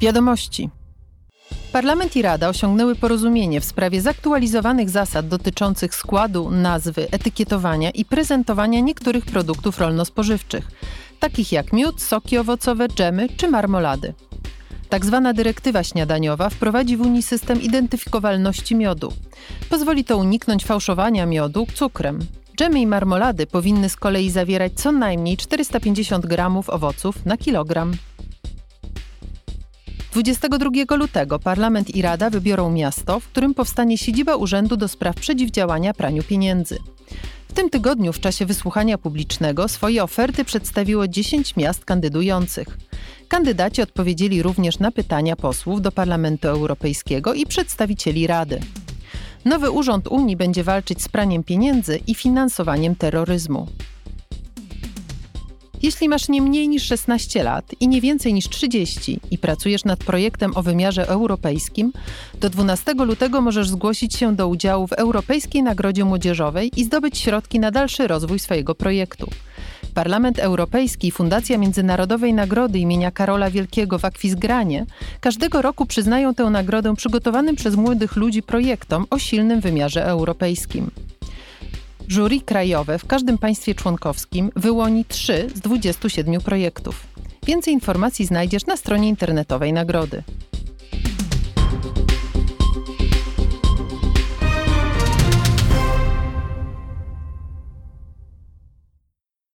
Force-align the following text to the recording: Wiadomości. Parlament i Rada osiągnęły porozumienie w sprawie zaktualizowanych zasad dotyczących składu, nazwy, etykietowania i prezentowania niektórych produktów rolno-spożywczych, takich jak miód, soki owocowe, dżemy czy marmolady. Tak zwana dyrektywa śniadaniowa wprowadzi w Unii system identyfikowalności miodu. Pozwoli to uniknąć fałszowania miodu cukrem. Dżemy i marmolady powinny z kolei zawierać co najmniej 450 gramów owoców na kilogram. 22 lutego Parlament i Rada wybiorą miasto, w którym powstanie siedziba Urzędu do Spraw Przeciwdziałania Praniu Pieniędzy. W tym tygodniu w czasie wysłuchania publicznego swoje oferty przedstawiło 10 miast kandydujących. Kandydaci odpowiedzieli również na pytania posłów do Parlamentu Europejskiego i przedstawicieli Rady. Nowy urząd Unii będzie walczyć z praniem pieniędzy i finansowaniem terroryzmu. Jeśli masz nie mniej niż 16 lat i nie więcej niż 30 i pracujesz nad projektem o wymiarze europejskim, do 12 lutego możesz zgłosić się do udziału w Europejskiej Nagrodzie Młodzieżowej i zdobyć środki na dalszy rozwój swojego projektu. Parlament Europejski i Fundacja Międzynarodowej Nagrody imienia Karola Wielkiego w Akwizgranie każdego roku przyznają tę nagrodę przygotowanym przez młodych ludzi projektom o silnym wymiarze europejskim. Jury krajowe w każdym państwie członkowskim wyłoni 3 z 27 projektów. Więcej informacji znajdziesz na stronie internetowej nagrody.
Wiadomości. 0.00 0.70
Parlament 1.72 2.16
i 2.16 2.22
Rada 2.22 2.48
osiągnęły 2.48 2.96
porozumienie 2.96 3.60
w 3.60 3.64
sprawie 3.64 4.00
zaktualizowanych 4.00 4.90
zasad 4.90 5.28
dotyczących 5.28 5.94
składu, 5.94 6.50
nazwy, 6.50 7.10
etykietowania 7.10 7.90
i 7.90 8.04
prezentowania 8.04 8.80
niektórych 8.80 9.24
produktów 9.24 9.78
rolno-spożywczych, 9.78 10.70
takich 11.20 11.52
jak 11.52 11.72
miód, 11.72 12.02
soki 12.02 12.38
owocowe, 12.38 12.88
dżemy 12.88 13.28
czy 13.36 13.48
marmolady. 13.48 14.14
Tak 14.88 15.06
zwana 15.06 15.32
dyrektywa 15.32 15.84
śniadaniowa 15.84 16.50
wprowadzi 16.50 16.96
w 16.96 17.00
Unii 17.00 17.22
system 17.22 17.62
identyfikowalności 17.62 18.74
miodu. 18.74 19.12
Pozwoli 19.70 20.04
to 20.04 20.16
uniknąć 20.16 20.64
fałszowania 20.64 21.26
miodu 21.26 21.66
cukrem. 21.74 22.18
Dżemy 22.56 22.80
i 22.80 22.86
marmolady 22.86 23.46
powinny 23.46 23.88
z 23.88 23.96
kolei 23.96 24.30
zawierać 24.30 24.72
co 24.72 24.92
najmniej 24.92 25.36
450 25.36 26.26
gramów 26.26 26.70
owoców 26.70 27.26
na 27.26 27.36
kilogram. 27.36 27.92
22 30.18 30.96
lutego 30.96 31.38
Parlament 31.38 31.94
i 31.94 32.02
Rada 32.02 32.30
wybiorą 32.30 32.70
miasto, 32.70 33.20
w 33.20 33.28
którym 33.28 33.54
powstanie 33.54 33.98
siedziba 33.98 34.36
Urzędu 34.36 34.76
do 34.76 34.88
Spraw 34.88 35.16
Przeciwdziałania 35.16 35.94
Praniu 35.94 36.22
Pieniędzy. 36.22 36.78
W 37.48 37.52
tym 37.52 37.70
tygodniu 37.70 38.12
w 38.12 38.20
czasie 38.20 38.46
wysłuchania 38.46 38.98
publicznego 38.98 39.68
swoje 39.68 40.02
oferty 40.02 40.44
przedstawiło 40.44 41.08
10 41.08 41.56
miast 41.56 41.84
kandydujących. 41.84 42.78
Kandydaci 43.28 43.82
odpowiedzieli 43.82 44.42
również 44.42 44.78
na 44.78 44.90
pytania 44.90 45.36
posłów 45.36 45.82
do 45.82 45.92
Parlamentu 45.92 46.48
Europejskiego 46.48 47.34
i 47.34 47.46
przedstawicieli 47.46 48.26
Rady. 48.26 48.60
Nowy 49.44 49.70
urząd 49.70 50.08
Unii 50.08 50.36
będzie 50.36 50.64
walczyć 50.64 51.02
z 51.02 51.08
praniem 51.08 51.44
pieniędzy 51.44 52.00
i 52.06 52.14
finansowaniem 52.14 52.96
terroryzmu. 52.96 53.66
Jeśli 55.82 56.08
masz 56.08 56.28
nie 56.28 56.42
mniej 56.42 56.68
niż 56.68 56.82
16 56.82 57.42
lat 57.42 57.74
i 57.80 57.88
nie 57.88 58.00
więcej 58.00 58.34
niż 58.34 58.48
30 58.48 59.20
i 59.30 59.38
pracujesz 59.38 59.84
nad 59.84 59.98
projektem 59.98 60.52
o 60.54 60.62
wymiarze 60.62 61.08
europejskim, 61.08 61.92
do 62.40 62.50
12 62.50 62.94
lutego 62.94 63.40
możesz 63.40 63.68
zgłosić 63.68 64.14
się 64.14 64.36
do 64.36 64.48
udziału 64.48 64.86
w 64.86 64.92
Europejskiej 64.92 65.62
Nagrodzie 65.62 66.04
Młodzieżowej 66.04 66.70
i 66.76 66.84
zdobyć 66.84 67.18
środki 67.18 67.60
na 67.60 67.70
dalszy 67.70 68.06
rozwój 68.06 68.38
swojego 68.38 68.74
projektu. 68.74 69.30
Parlament 69.94 70.38
Europejski 70.38 71.08
i 71.08 71.10
Fundacja 71.10 71.58
Międzynarodowej 71.58 72.34
Nagrody 72.34 72.78
imienia 72.78 73.10
Karola 73.10 73.50
Wielkiego 73.50 73.98
w 73.98 74.04
Akwizgranie 74.04 74.86
każdego 75.20 75.62
roku 75.62 75.86
przyznają 75.86 76.34
tę 76.34 76.44
nagrodę 76.44 76.96
przygotowanym 76.96 77.56
przez 77.56 77.76
młodych 77.76 78.16
ludzi 78.16 78.42
projektom 78.42 79.06
o 79.10 79.18
silnym 79.18 79.60
wymiarze 79.60 80.04
europejskim. 80.04 80.90
Jury 82.10 82.40
krajowe 82.40 82.98
w 82.98 83.06
każdym 83.06 83.38
państwie 83.38 83.74
członkowskim 83.74 84.50
wyłoni 84.56 85.04
3 85.04 85.50
z 85.54 85.60
27 85.60 86.40
projektów. 86.40 87.06
Więcej 87.46 87.74
informacji 87.74 88.26
znajdziesz 88.26 88.66
na 88.66 88.76
stronie 88.76 89.08
internetowej 89.08 89.72
nagrody. 89.72 90.22